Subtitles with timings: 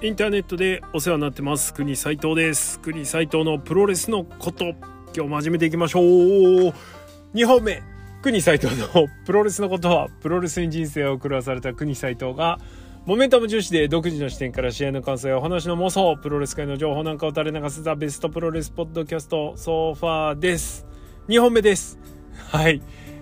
[0.00, 1.74] インターネットでお世話になってます。
[1.74, 2.78] 国斉藤です。
[2.78, 4.66] 国斉藤のプロレスのこと。
[5.12, 6.04] 今日も始めていきましょう。
[7.34, 7.82] 2本目。
[8.22, 12.60] 国斉藤のプロレスのことはプロレスに人生を狂わされた国斉藤が
[13.06, 16.16] モメンタム重視で独自の視点から試合の感想やお話の妄想。
[16.16, 20.86] プロレス界の情報なんかを垂れ流す The Best プロレス Podcast So Far です。
[21.26, 21.98] 2本目です。
[22.52, 22.80] はい。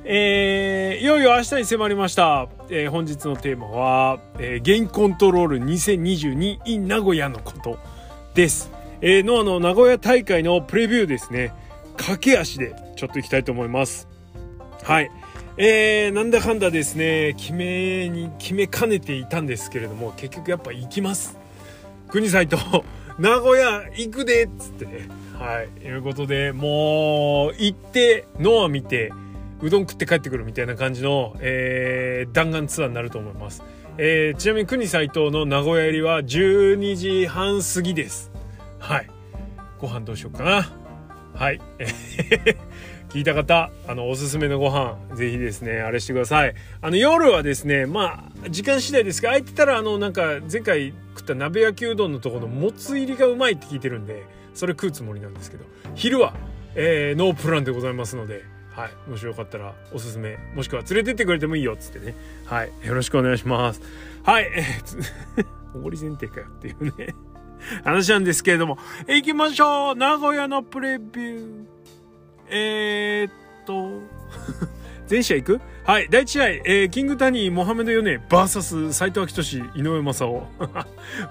[0.09, 7.77] えー、いよいよ明日に迫りました、えー、本日のテーマは、えー、ゲインコントロール 2022in 名古屋のこと
[8.33, 11.53] です、えー、ノアの名古屋大会のプレビューですね。
[11.97, 14.07] 駆け足でちょっといきたいと思います。
[14.85, 15.11] はい。
[15.57, 21.37] えー、なんだかんだですね決めに決めかねていたんですけれども結局やっぱ行きます。
[22.09, 22.59] 国際と
[23.19, 25.09] 名古屋行くでっつってね。
[25.35, 25.85] はい。
[25.85, 29.13] いうことでもう行ってノア見て
[29.63, 33.63] うどん食って帰ってくるみたいな感じの、えー、弾丸ツアーになると思います。
[33.99, 38.31] えー、ちなみに国斎藤の名古屋入りは12時半過ぎです。
[38.79, 39.11] はい。
[39.79, 40.73] ご飯どうしようかな。
[41.35, 41.61] はい。
[43.09, 46.55] 聞いた方、あの、おすすめのご飯、ぜひですね、あれしてください。
[46.83, 56.35] あの、夜はですね、まあ、時間次第ですが、空いてたら、あの、なんか、前回食った鍋焼きうどんのところのもつ入りがうまいって聞いてるんで、それ食うつもりなんですけど、昼は、
[56.75, 58.43] えー、ノープランでございますので、
[58.77, 63.81] はい、もしよかったらおすすめもしくは連れてってくれてもいいよっつってねはいよろしくお願いします
[64.23, 67.15] はいえー、おごり前提かよっていうね
[67.85, 71.65] 話なんですけれども行きましょう名古屋のプレビュー
[72.49, 73.33] えー、っ
[73.65, 74.03] と
[75.07, 75.61] 全試合行く？
[75.85, 76.09] はい。
[76.11, 80.41] 第1試合、えー、キングタニー、モハメド・ヨネ、バーサス、斎藤明俊、井上正雄。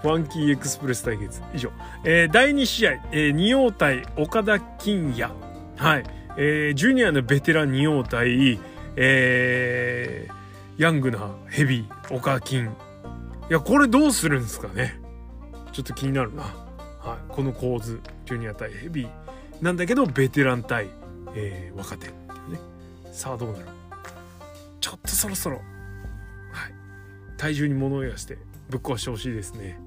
[0.01, 1.41] ファンキーエクスプレス対決。
[1.53, 1.71] 以上。
[2.05, 5.29] えー、第2試合、えー、仁王対岡田金也。
[5.75, 6.03] はい。
[6.37, 8.59] えー、ジュニアのベテラン仁王対、
[8.97, 12.65] えー、ヤングなヘビー、岡金。
[13.49, 14.99] いや、これどうするんですかね。
[15.71, 16.43] ちょっと気になるな。
[16.43, 16.53] はい。
[17.29, 19.09] この構図、ジュニア対ヘビー。
[19.61, 20.89] なんだけど、ベテラン対、
[21.35, 22.59] えー、若手っていうね。
[23.11, 23.65] さあ、どうなる？
[24.81, 25.63] ちょっとそろそろ、はい。
[27.37, 28.37] 体重に物を言わして、
[28.69, 29.79] ぶっ壊してほしいですね。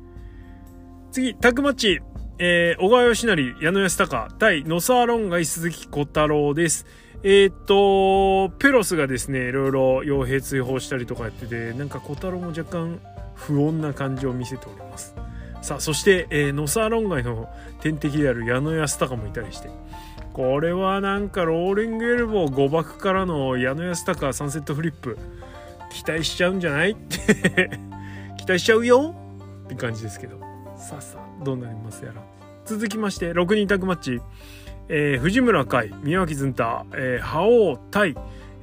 [1.12, 2.00] 次、タッグマッチ。
[2.40, 6.86] えー、小川義成、矢野康隆、対野沢論外鈴木小太郎です。
[7.24, 13.00] えー、っと、ペロスがですね、いろいろ傭兵追放したりとかやってて、なんか小太郎も若干
[13.34, 15.16] 不穏な感じを見せております。
[15.62, 17.48] さあ、そして、えー、野沢論外の
[17.80, 19.68] 天敵である矢野康隆もいたりして、
[20.32, 25.18] これはなんかローリングエルボー誤爆からの矢野康隆サンセットフリップ、
[25.92, 26.92] 期待しちゃうんじゃない？
[26.92, 27.70] っ て
[28.38, 29.16] 期待しちゃうよ？
[29.64, 30.38] って感じですけど。
[30.78, 32.22] さあさあどうなりますやら。
[32.64, 34.20] 続きまして6人タッグマッチ、
[34.88, 38.14] えー、藤村海宮脇ずんた、えー、覇王対、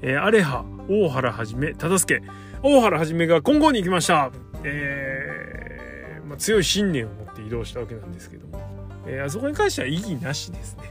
[0.01, 2.21] えー、アレハ大原はじめ忠助
[2.61, 4.31] 大原はじめが今後に行きました、
[4.63, 8.61] えーまあ、強い信念を持って移動したわけなんですけども、
[9.07, 10.83] えー、あそこに関しては意義なしですね。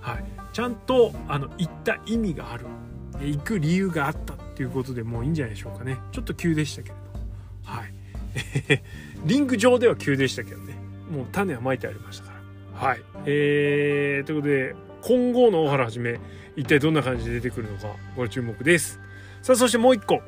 [0.00, 0.24] はい。
[0.52, 2.66] ちゃんとあの行った意味がある。
[3.20, 5.98] 行く理由があったっていうことでもういいんじゃないでしょうかね。
[6.12, 6.96] ちょっと急でしたけど
[9.24, 10.74] リング上では急でしたけどね。
[11.10, 12.32] もう種はまいてありましたか
[12.80, 12.88] ら。
[12.88, 13.02] はい。
[13.26, 16.20] えー、ということで今後の大原はじめ
[16.56, 19.00] 一体どんな感じで出てくるのかご注目です。
[19.42, 20.20] さあそしてもう一個。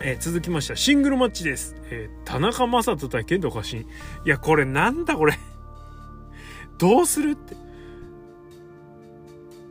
[0.00, 3.86] えー、続きましたシングルマッチです、えー、田中将人対剣道家臣い
[4.24, 5.34] やこれなんだこれ。
[6.78, 7.54] どうするって。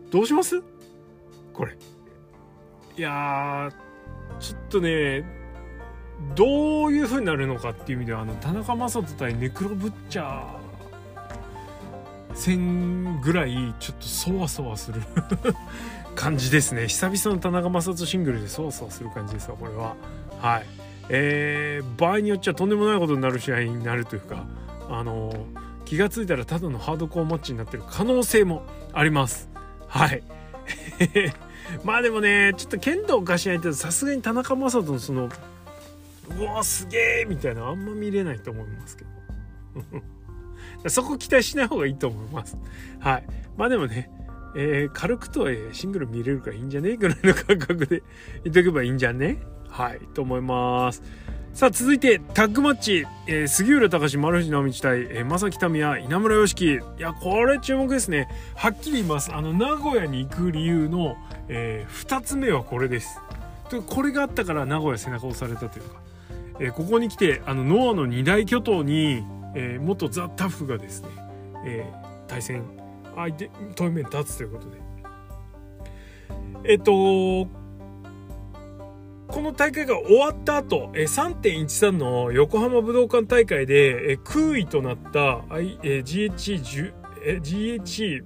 [0.10, 0.62] どうします？
[1.52, 1.76] これ。
[2.98, 3.70] いや
[4.40, 5.26] ちょっとね
[6.36, 10.62] どういう風になるのかっていう意味ではあの田中将人対ネクロブッチャー
[12.34, 15.02] 戦ぐらいちょっとそわそわする
[16.16, 16.88] 感じですね。
[16.88, 19.96] 久々の田中将人シングルでそわそわする感じですわこれは。
[20.40, 20.66] はい。
[21.10, 24.46] えー、場合によっちゃとんでもないことになる試合になるというか
[24.90, 25.34] あの
[25.84, 29.50] 気が付いたらただのハードコアマッチになってる可能性もあります。
[29.88, 30.24] はい。
[31.84, 35.30] まあでもねちょっと剣道を貸しないとさすがに田中将人のその
[36.40, 39.12] うわすげえみたいなあんま見れないと思いますけど。
[40.90, 42.58] そこ期待しない方がいいと思います。
[43.00, 43.28] はい。
[43.58, 44.10] まあでもね
[44.54, 46.92] えー、軽くとはシングル見れるからいいんじゃね？
[46.92, 48.04] えぐらいの感覚で
[48.44, 49.38] 言っとけばいいんじゃね？
[49.70, 51.02] はいと思います。
[51.54, 56.66] さあ続いてタッグマッチ、えー、杉浦隆丸藤直道対、えー、正木民也稲村良樹。
[56.76, 58.28] いやこれ注目ですね。
[58.56, 59.34] はっきり言います。
[59.34, 61.16] あの名古屋に行く理由の、
[61.48, 63.20] えー、2つ目はこれです。
[63.88, 66.02] これがあったから名古屋背中を押されたというか。
[66.62, 69.26] えー、ここに来てあのノアの二大巨頭に、
[69.56, 71.10] えー、元ザ・タフがですね、
[71.66, 72.64] えー、対戦
[73.16, 74.82] 相手対面立つということで。
[76.64, 77.48] えっと
[79.32, 85.42] この大会が終わった後、えー、3.13の横浜武道館大会で、えー、空位となった、
[85.82, 86.94] え、GH,
[87.24, 88.26] え、GH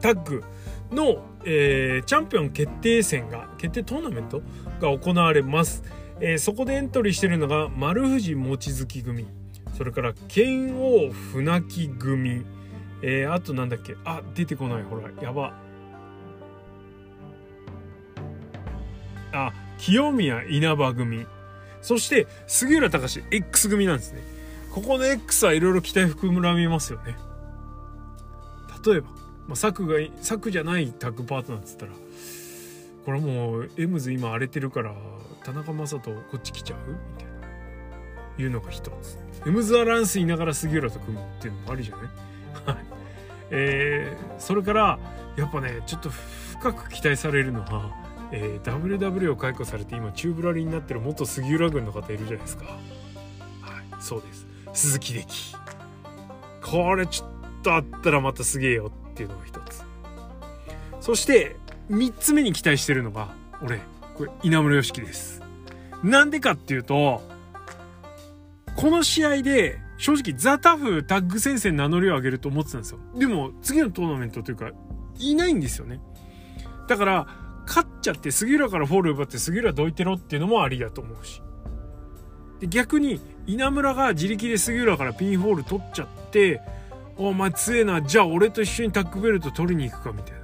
[0.00, 0.42] タッグ
[0.90, 4.40] の、えー、チャンピオン決定戦が決定トーナメント
[4.80, 5.82] が行われます、
[6.20, 9.26] えー、そこでエントリーしてるのが丸藤望月組。
[9.76, 12.44] それから剣王船木組、
[13.02, 13.96] えー、あとなんだっけ？
[14.04, 14.82] あ出てこない。
[14.82, 15.54] ほらやば。
[19.32, 21.26] あ清宮稲葉組。
[21.80, 24.22] そして杉浦隆 X 組なんですね。
[24.72, 27.16] ここの X はいろいろ期待含みますよね。
[28.84, 29.08] 例えば、
[29.46, 31.92] まあ、策が策じゃないタッグパートナーっつったら
[33.04, 34.94] これもうエムズ今荒れてるから
[35.48, 36.78] 田中将人こっち来ちゃう？
[36.90, 37.32] みたいな。
[38.38, 39.18] いうのが一つ。
[39.46, 42.06] エムズアランスいながら杉浦と組むっていうのもありじゃない？
[42.66, 42.84] はい。
[43.50, 44.98] えー、それから
[45.38, 47.90] やっぱねちょっと深く期待されるのは
[48.30, 52.64] えー、WW を解雇されて今チューブラリになってる元杉浦軍の方いるじゃないですか。
[52.64, 52.76] はい。
[54.00, 54.46] そうです。
[54.74, 55.56] 鈴木歴。
[56.62, 57.28] これちょっ
[57.62, 59.82] とあったらまたすげえよっていうのが一つ。
[61.00, 61.56] そして
[61.90, 63.28] 3つ目に期待してるのが
[63.62, 63.80] 俺。
[64.18, 65.40] これ稲村良樹です。
[66.02, 67.22] なんでかっていうと
[68.76, 72.98] この試合で正直ザ・タフタッグ戦線名乗りを上げると思ってたんですよ。
[73.16, 74.70] でも次のトーナメントというか
[75.18, 76.00] いないんですよね。
[76.88, 77.26] だから
[77.66, 81.40] 勝っちゃって杉浦からフォール奪って杉浦どいてろっていうのもありだと思うし。
[82.60, 86.60] で逆に稲村が自力で杉浦からピンホール取っちゃって
[87.16, 88.02] お前強えな。
[88.02, 90.38] じゃあ俺と一緒にタックベルト取りに行くかみたいな。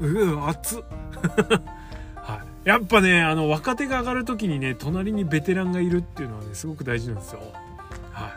[0.00, 0.82] うわ熱っ、
[2.64, 7.40] やっぱねあの若手が上がる時にね隣にベテランがいるっていうのはねすごく大事なんですよ。
[8.12, 8.32] はい。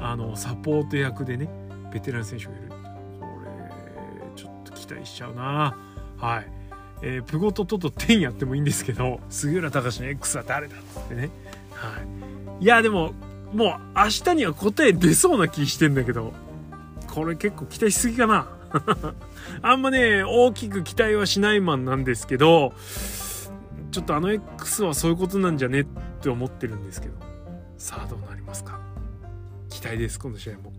[0.00, 1.48] あのサポート役でね
[1.92, 2.68] ベテラン選手がいる。
[2.68, 2.74] こ
[3.44, 5.76] れちょっと期待しちゃうな。
[6.16, 6.58] はい。
[7.02, 11.30] えー、プゴトトと10やってもいいんですけど杉浦隆の X は誰だっつってね、
[11.70, 12.00] は
[12.60, 13.12] い、いやでも
[13.52, 16.32] もう明日には答え出そうな気してんだけど
[17.06, 18.48] これ結構期待しすぎかな。
[19.62, 22.74] あんまね大きく期待はしないマンなんですけど
[23.98, 25.84] ちょっとあの X はそういうことなんじゃねっ
[26.22, 27.14] て思ってるんですけど。
[27.78, 28.78] さあどうなりますか？
[29.70, 30.72] 期待ですこの試合も。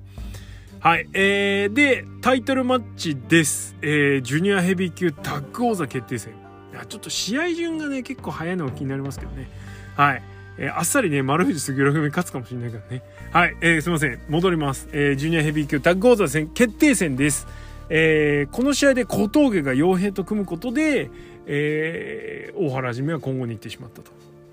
[0.79, 6.31] はい、えー、でタイトルマッチです、えー、ジュニアヘビー級タッグ王座決定戦。
[6.71, 9.49] いやちょっと試合順がね結構早いのが気になりますけどね。
[9.97, 10.23] はい、
[10.57, 13.03] えー、あっさりね丸藤杉浦組勝つかもしれないからね。
[13.33, 14.17] はい、えー、すいません。
[14.29, 17.47] 戻ります、えー、ジュニアヘビー級タッグ王座戦決定戦です。
[17.91, 21.09] えー、この試合で小峠が傭兵と組むことで、
[21.51, 24.11] えー、大原はじめは今後に行ってしまったと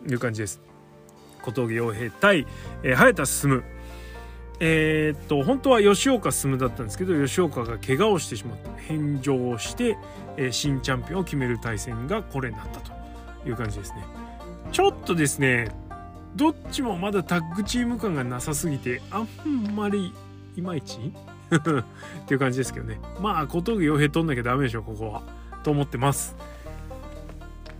[0.08, 0.60] いう感じです。
[1.43, 2.46] 小峠傭兵対、
[2.82, 3.62] えー、早田進。
[4.58, 9.98] えー、っと本当は吉岡進だったんですけど吉岡が怪我をしてしまった返上をして、
[10.38, 12.90] えー、新チャンピオンを決める対戦がこれになったと
[13.46, 14.02] いう感じですね。
[14.72, 15.69] ちょっとですね
[16.34, 20.14] どっちもまだタッグチーム感がなさすぎてあんまり
[20.56, 21.12] いまいち？
[21.54, 21.60] っ
[22.26, 22.99] ていう感じですけどね。
[23.20, 25.22] まあ小峠洋平取んなきゃダメでしょここは。
[25.62, 26.34] と思ってます。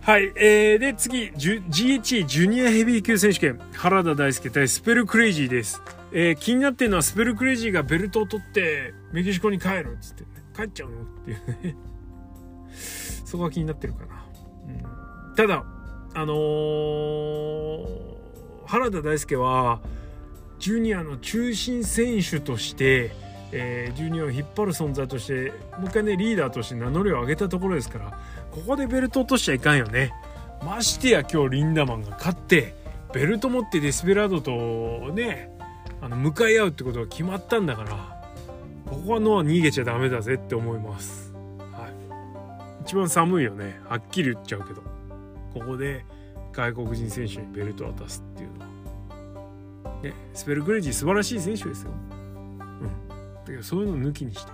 [0.07, 3.59] はい、えー、で次 GHE ジュニアヘビー級選手権。
[3.73, 5.81] 原田大輔対スペルクレイジーです。
[6.13, 10.23] えー、気になってるのはスペルクレイジーがベルトを取ってメキシコに帰るっつって、
[10.55, 11.01] 帰っちゃうの？
[11.01, 11.75] っていうね。
[13.25, 14.25] そこが気になってるかな、
[15.27, 15.65] うん、ただ
[16.13, 17.87] あのー、
[18.65, 19.81] 原田大輔は
[20.57, 23.11] ジュニアの中心選手として、
[23.51, 28.19] えー、ジュニアを引っ張る存在としてもう一回ねリーダーとして名乗りを上げたところですから
[28.51, 30.13] ここでベルト落としちゃいかんよね。
[30.65, 32.73] ましてや今日リンダマンが勝って
[33.13, 35.55] ベルト持ってデスペラードとね
[36.01, 38.23] あの向かい合うってことが決まったんだから
[38.85, 41.33] ここのは逃げちゃダメだぜって思います、
[41.73, 43.79] はい、一番寒いよね。
[43.85, 44.97] はっきり言っちゃうけど。
[45.57, 46.05] ここで
[46.53, 50.01] 外国人選手にベルト渡すっていうのは。
[50.03, 51.91] ねスペルグレジー素晴らしい選手ですよ。
[53.47, 54.51] だけどそういうの抜きにして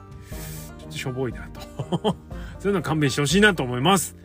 [0.80, 1.62] ちょっとしょぼいなと。
[2.60, 4.16] そういうの勘弁してほしいなと思います。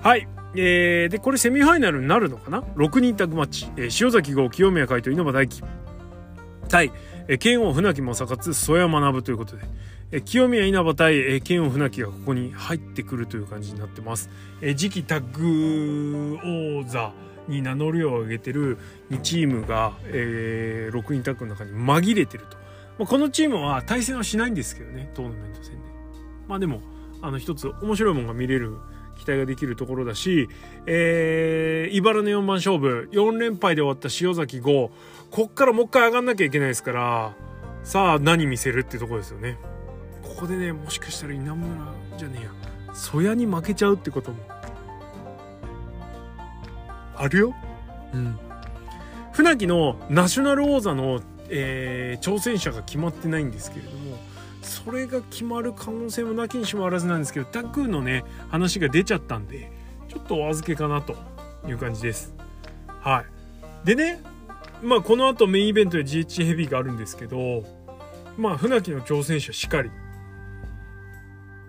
[0.00, 0.28] はい。
[0.56, 5.64] えー、でこれセミファイナルになるのかな？6人タッグマッチ、えー、塩崎豪清宮海斗稲葉大輝。
[6.68, 6.92] 対、
[7.28, 9.62] え剣王船木正勝曽谷学ということで、
[10.12, 14.30] え清宮稲葉対、え剣王船木がここに入ってくるという感じになってます。
[14.60, 16.38] え次期タッグ
[16.82, 17.12] 王座
[17.48, 18.78] に名乗りを上げてる
[19.10, 22.63] 2チームが、えー、6人タッグの中に紛れてると。
[22.98, 25.78] まあ、このチームは対戦はしないんですけどねトーナメント戦で。
[26.46, 26.80] まあでも
[27.22, 28.76] あの一つ面白いものが見れる
[29.16, 30.48] 期待ができるところだし、
[30.86, 34.90] えー、茨の4番勝負4連敗で終わった塩崎5
[35.30, 37.34] こっからもう一回上がんなきゃいけないですから
[37.82, 39.58] さあ何見せるってとこですよね
[40.22, 42.50] ここでねもしかしたら稲村じゃねえや
[42.94, 44.38] 曽谷に負けちゃうってことも
[47.16, 47.54] あるよ。
[48.12, 48.38] うん。
[49.32, 54.18] 船木のナショナル王座の、えー、挑戦者が決まってないんですけれども、
[54.62, 59.70] それが決まる可能性もなきにしもあらずなんですけど、タッグのね、話が出ちゃったんで、
[60.08, 61.16] ちょっとお預けかなと
[61.66, 62.34] いう感じです。
[63.00, 63.22] は
[63.84, 63.86] い。
[63.86, 64.20] でね、
[64.82, 67.64] まあこの後メインイベントで GH ヘビーがあるんですけど、
[68.38, 69.90] まあ船木の挑戦者しかり、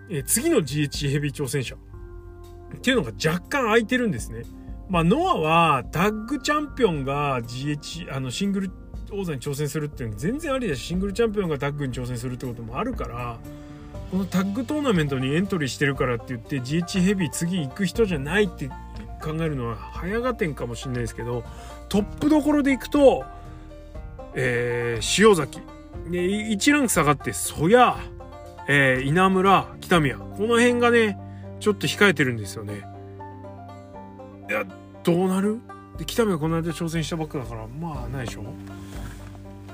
[0.08, 4.44] え次の GH ヘビー挑戦者っていうのが若干空いてるんですね。
[4.88, 8.70] まあ、ノアはタッグチャンピオンが GH、あの、シングル
[9.16, 13.38] 王座に挑戦するっていうのは全然ありだし、シングルチャンピオンがタッグに挑戦するってこともあるから、
[14.10, 18.68] このタッグトーナメントにエントリーしてるからって言って GH ヘビー次行く人じゃないって
[19.22, 21.44] 考えるのは早がてんかもしれないですけど、
[21.88, 23.24] トップどころで行くと、
[24.34, 25.60] えー、塩崎。
[26.10, 27.74] で、1ランク下がって、曽谷、
[28.68, 30.18] えー、稲村、北宮。
[30.18, 31.18] この辺がね、
[31.58, 32.82] ちょっと控えてるんですよね。
[34.48, 34.64] いや、
[35.02, 35.60] どうなる？
[35.98, 38.42] で、北見がこの間挑戦したばっかだから、まあ、ないでしょ？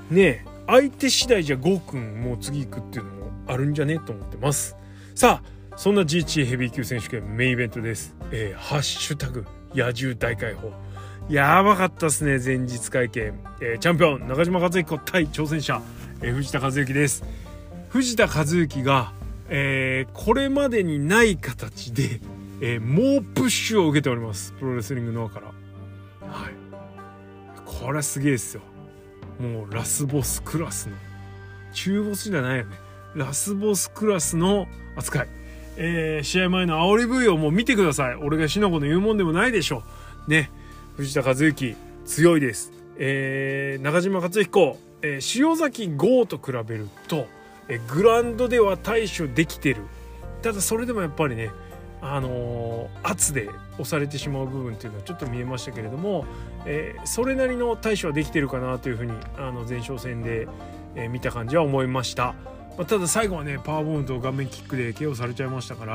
[0.09, 3.99] ねえ、相手次第じゃゴーくんもう次行くっていうのもあるんじゃね？
[3.99, 4.75] と思ってます。
[5.15, 8.15] さあ、そんな GH ヘビー級選手権メインイベントです。
[8.31, 10.71] えー、ハッシュタグ、野獣大解放。
[11.29, 13.33] やばかったっすね、前日会見。
[13.61, 15.81] えー、チャンピオン、中島和彦対挑戦者、
[16.21, 17.23] えー、藤田和幸です。
[17.89, 19.13] 藤田和幸が、
[19.49, 22.19] えー、これまでにない形で、
[22.61, 24.51] えー、猛プッシュを受けております。
[24.59, 25.47] プロレスリングノアから。
[27.81, 28.61] これすげえですよ。
[29.39, 30.95] もうラスボスクラスの。
[31.73, 32.75] 中ボスじゃないよね。
[33.15, 35.27] ラスボスクラスの扱い。
[35.75, 38.15] えー、試合前の煽り V をもう見てください。
[38.15, 39.83] 俺がしのこの言うもんでもないでしょ
[40.27, 40.29] う。
[40.29, 40.51] ね。
[40.97, 41.75] 藤田和幸、
[42.05, 42.71] 強いです。
[42.97, 47.27] えー、中島克彦、えー、塩崎豪と比べると、
[47.67, 49.81] えー、グラウンドでは対処できてる。
[50.43, 51.49] ただそれでもやっぱりね、
[52.05, 56.25] あの圧で押されてしまう部分っていうのはちょっと見えましたけれども、
[56.65, 60.49] えー、それなりの対処はできてるかなというふうにあの前哨戦で、
[60.95, 62.35] えー、見た感じは思いました、
[62.77, 65.93] まあ、ただ最後はねパワーボーンと顔面キックで KO されちゃいましたから、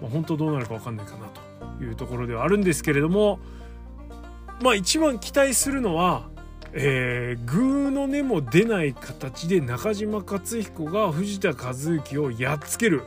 [0.00, 1.26] まあ、本当どうなるか分かんないかな
[1.78, 3.40] というところではあるんですけれども
[4.62, 6.30] まあ一番期待するのは
[6.74, 13.02] えー、グーの根も出ない形で中島克彦が藤田和幸をやっつける。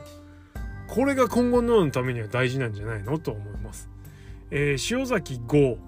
[0.88, 3.88] これが今後のためには大事なんじゃないのと思います。
[4.50, 5.78] えー、塩崎剛、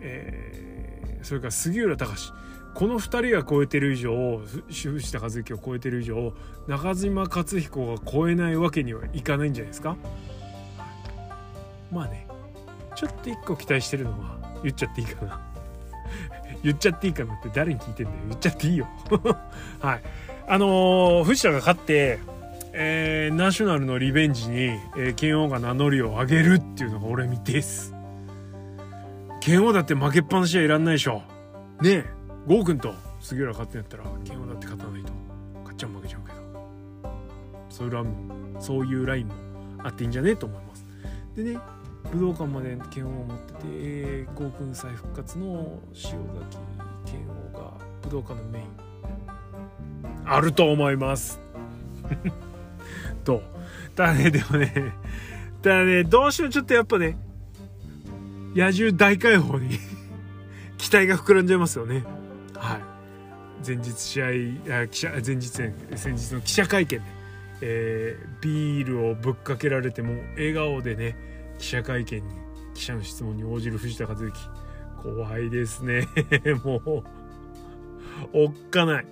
[0.00, 2.32] えー、それから杉浦隆。
[2.74, 6.34] この2人が超えてる以上主藤田和幸を超えてる以上
[6.68, 9.96] 中島克彦が超えないわけにはいかないんじゃないですか。
[11.90, 12.26] まあね
[12.94, 15.40] ちょっと一個期待してるのは言っちゃっていいかな。
[16.62, 18.18] 言っちゃっていいかなって誰に聞いてんだよ。
[18.28, 18.86] 言っちゃっていいよ。
[19.80, 20.02] はい。
[20.46, 22.18] あのー、藤田が勝って
[22.78, 27.94] えー、ナショナルのリベンジに、えー、剣王が名乗りを上げるっていうのが俺見てす。
[29.40, 31.22] 剣王だって負けっぱなしはいらんないでしょ。
[31.80, 32.04] ねえ、
[32.46, 35.12] ゴーくんと杉浦勝ってんやったら、剣王だって勝たないと。
[35.60, 36.36] 勝っちゃう負けちゃうけど。
[37.70, 39.34] そういうラインも、そういうラインも
[39.82, 40.86] あっていいんじゃねえと思います。
[41.34, 41.58] でね、
[42.12, 46.18] 武道館まで剣王を持ってて、えー、ゴーくん再復活の塩崎
[47.06, 48.66] 剣王が武道館のメイン
[50.26, 51.40] あると思います
[53.26, 53.42] と。
[53.96, 54.94] ただねでもね。
[55.60, 57.18] ただねどうしてもちょっとやっぱね
[58.54, 59.78] 野獣大解放に
[60.78, 62.04] 期待が膨らんじゃいますよね。
[62.54, 62.80] はい。
[63.66, 64.26] 前日試合
[64.82, 67.04] あ記者前日先日の記者会見で、
[67.62, 71.16] えー、ビールをぶっかけられても笑顔でね
[71.58, 72.34] 記者会見に
[72.74, 74.32] 記者の質問に応じる藤田和幸
[75.02, 76.06] 怖いですね。
[76.64, 77.04] もう
[78.32, 79.06] おっかない。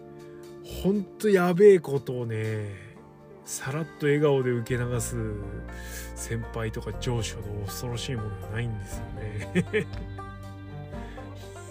[0.82, 2.83] ほんとやべえことをね
[3.44, 5.16] さらっと笑顔で受け流す
[6.16, 9.86] 先輩とか上司ほど恐ろしいものがないんですよね。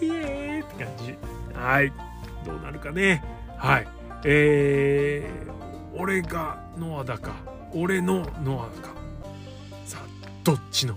[0.00, 1.18] イエーって感じ。
[1.58, 1.92] はい。
[2.44, 3.22] どうなるかね。
[3.58, 3.88] はい。
[4.24, 7.34] えー、俺がノアだか、
[7.72, 8.94] 俺のノアか。
[9.84, 10.96] さあ、どっちの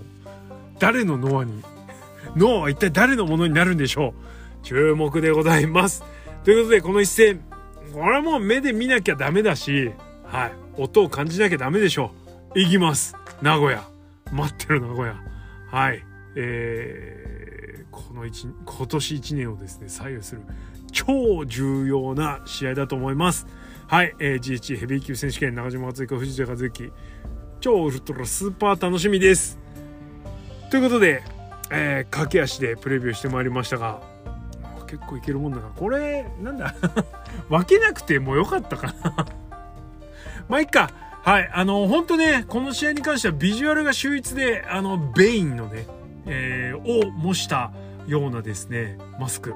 [0.79, 1.63] 誰のノアに
[2.35, 4.13] ノアは一体誰のものになるんでしょう？
[4.63, 6.03] 注目でございます。
[6.43, 7.41] ということで、この一戦、
[7.93, 9.91] これはもう目で見なきゃダメだし、
[10.27, 10.51] はい。
[10.77, 12.11] 音を感じなきゃダメでしょ
[12.55, 12.59] う。
[12.59, 13.15] 行きます。
[13.41, 13.83] 名古屋。
[14.31, 15.15] 待ってる名古屋。
[15.71, 16.03] はい。
[16.35, 20.41] えー、この一、今年1年をですね、左右する
[20.91, 23.47] 超重要な試合だと思います。
[23.87, 24.13] はい。
[24.19, 26.91] えー、GH ヘビー級選手権中島敦彦藤田和幸。
[27.59, 29.57] 超ウルトラスーパー楽しみです。
[30.69, 31.23] ということで、
[31.71, 34.01] えー、駆け足でプレビューしてまいりましたが、
[34.87, 35.63] 結構いけるもんだな。
[35.75, 36.75] これ、なんだ？
[37.49, 39.25] 分けなくてもよかったかな
[40.49, 40.91] まあ、いっか。
[41.23, 41.49] はい。
[41.53, 45.85] あの、本当ね、この試合に関してはビジュアルが秀逸で、あの、ベインのね、
[46.27, 47.71] えー、を模した
[48.05, 49.53] ようなですねマスク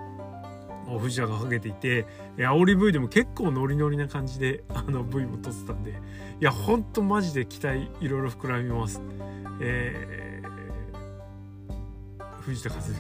[0.88, 2.06] を藤田がかけていて
[2.38, 5.96] 煽り V でも結構ノリノリな感じであの V も撮ってたんでい
[6.40, 9.02] やほんとマジで期待いろいろ膨らみます。
[9.64, 12.92] えー、藤田和之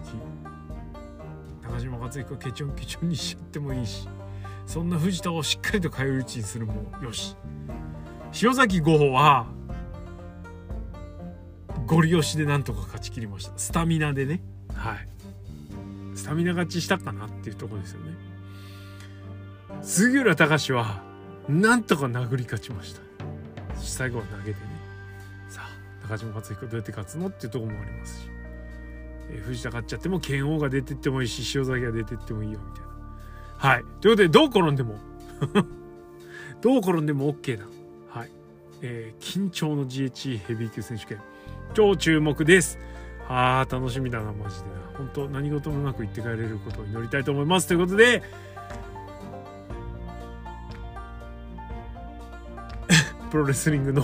[1.63, 4.07] 中島克彦ケチョンケチョンにしちゃってもいいし
[4.67, 7.35] そんな藤田をしっかりと返り討ちにするもよし
[8.39, 9.45] 塩崎豪歩は
[11.85, 13.51] ゴリ押しでなんとか勝ち切りました。
[13.57, 14.41] スタミナでね。
[14.73, 15.07] はい。
[16.15, 18.13] スタミナ勝ちしたかなっていうとこですよね。
[19.81, 21.01] 杉浦隆は
[21.49, 23.01] なんとか殴り勝ちました。
[23.75, 24.55] 最後は投げてね。
[25.49, 28.27] さあ中島克彦どうやって勝つのっていうとこもありますし、
[29.31, 32.91] えー、藤田勝っちゃっても剣王が出てってもいいし塩崎が出てってもいいよみたいな。
[33.57, 33.83] はい。
[33.99, 34.95] ということでどう転んでも
[36.61, 37.73] どう転んでも OK なはい、
[38.81, 41.21] えー、緊張の GHE ヘビー級選手権。
[41.73, 42.77] 超注目です。
[43.27, 44.75] あー楽しみだなマジでな。
[44.97, 47.67] 本当何事もなく行って帰れることを祈りたいと思います。
[47.67, 48.21] ということで
[53.31, 54.03] プロレスリングの、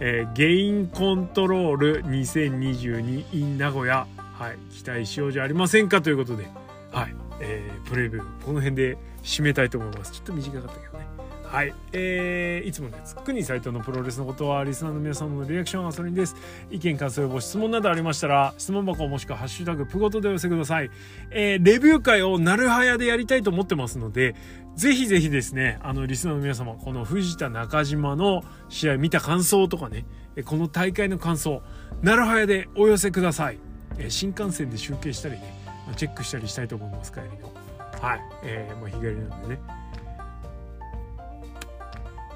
[0.00, 6.00] えー、ゲインコントロール2022 in 名古屋、はい、期待しようじゃありませんか。
[6.00, 6.46] ということで、
[6.92, 10.12] はいえー、プレビューこの辺で締めたいと思います。
[10.12, 11.13] ちょっと短かったけどね。
[11.54, 16.34] はい、えー、いつものやつ国サイトのプロレスのことはリスナーの皆様のリアクションはそれにです。
[16.68, 20.90] 意見感想ご質問などありましたら質問箱もしくはハッシュタグプゴトでお寄せください、
[21.30, 24.34] えー、レビュー会をなるはやでやりたいと思ってますので
[24.74, 30.06] ぜひぜひですねあのリスナーの皆様この藤田中島の試合見た感想とかね
[30.46, 31.62] この大会の感想
[32.02, 33.60] なるはやでお寄せください、
[33.96, 35.54] えー、新幹線で集計したりね
[35.94, 37.52] チェックしたりしたいと思います帰りの。
[38.00, 39.83] はい、えー、もう日帰りなんでね。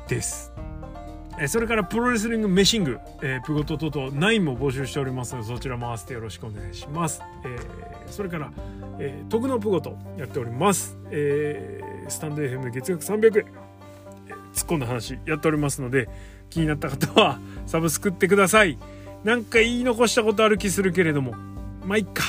[0.08, 0.52] です。
[1.46, 8.50] それからプロレスリングメシング、えー、プゴトトト9も募集しておりますのでそちらも合わせてよろしくお願いします、えー、それから、
[8.98, 13.46] えー、徳のプゴトやっております、えー、スタンド FM 月額300円、
[14.26, 16.08] えー、突っ込んだ話やっておりますので
[16.50, 18.78] 気になった方はサブスクってください。
[19.24, 21.32] なんか言い残したことある気するけれども
[21.84, 22.22] まあいっか。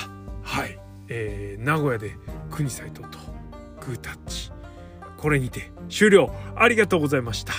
[0.43, 2.11] はい、えー、名古屋で
[2.51, 3.07] 国斎藤と
[3.79, 4.51] グータッチ。
[5.19, 7.53] これにて終了ありがとうございました。